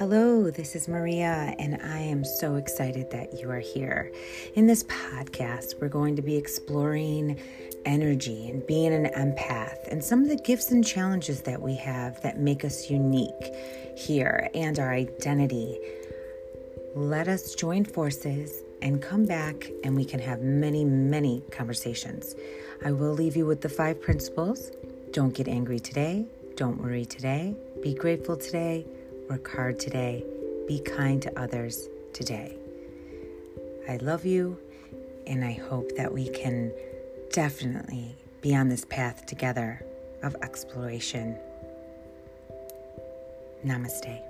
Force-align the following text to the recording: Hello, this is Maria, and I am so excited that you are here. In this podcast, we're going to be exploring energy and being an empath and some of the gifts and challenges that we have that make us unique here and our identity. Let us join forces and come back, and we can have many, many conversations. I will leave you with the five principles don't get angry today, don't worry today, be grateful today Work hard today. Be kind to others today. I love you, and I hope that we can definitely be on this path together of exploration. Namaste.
Hello, 0.00 0.50
this 0.50 0.74
is 0.74 0.88
Maria, 0.88 1.54
and 1.58 1.78
I 1.82 1.98
am 1.98 2.24
so 2.24 2.54
excited 2.54 3.10
that 3.10 3.38
you 3.38 3.50
are 3.50 3.60
here. 3.60 4.10
In 4.54 4.66
this 4.66 4.82
podcast, 4.84 5.78
we're 5.78 5.90
going 5.90 6.16
to 6.16 6.22
be 6.22 6.36
exploring 6.36 7.38
energy 7.84 8.48
and 8.48 8.66
being 8.66 8.94
an 8.94 9.12
empath 9.12 9.86
and 9.90 10.02
some 10.02 10.22
of 10.22 10.30
the 10.30 10.36
gifts 10.36 10.70
and 10.70 10.82
challenges 10.82 11.42
that 11.42 11.60
we 11.60 11.74
have 11.74 12.18
that 12.22 12.38
make 12.38 12.64
us 12.64 12.88
unique 12.88 13.54
here 13.94 14.48
and 14.54 14.78
our 14.78 14.90
identity. 14.90 15.78
Let 16.94 17.28
us 17.28 17.54
join 17.54 17.84
forces 17.84 18.62
and 18.80 19.02
come 19.02 19.26
back, 19.26 19.68
and 19.84 19.94
we 19.94 20.06
can 20.06 20.20
have 20.20 20.40
many, 20.40 20.82
many 20.82 21.42
conversations. 21.50 22.36
I 22.82 22.92
will 22.92 23.12
leave 23.12 23.36
you 23.36 23.44
with 23.44 23.60
the 23.60 23.68
five 23.68 24.00
principles 24.00 24.70
don't 25.10 25.34
get 25.34 25.46
angry 25.46 25.78
today, 25.78 26.24
don't 26.56 26.80
worry 26.80 27.04
today, 27.04 27.54
be 27.82 27.92
grateful 27.92 28.38
today 28.38 28.86
Work 29.30 29.52
hard 29.52 29.78
today. 29.78 30.24
Be 30.66 30.80
kind 30.80 31.22
to 31.22 31.40
others 31.40 31.88
today. 32.12 32.56
I 33.88 33.98
love 33.98 34.26
you, 34.26 34.58
and 35.24 35.44
I 35.44 35.52
hope 35.52 35.94
that 35.96 36.12
we 36.12 36.28
can 36.30 36.72
definitely 37.30 38.16
be 38.40 38.56
on 38.56 38.68
this 38.68 38.84
path 38.84 39.26
together 39.26 39.86
of 40.24 40.34
exploration. 40.42 41.38
Namaste. 43.64 44.20